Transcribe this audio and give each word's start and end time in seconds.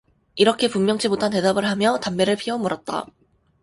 이렇게 0.33 0.67
분명치 0.67 1.09
못한 1.09 1.29
대답을 1.29 1.63
하며 1.67 1.99
담배를 1.99 2.35
피워 2.35 2.57
물었다. 2.57 3.05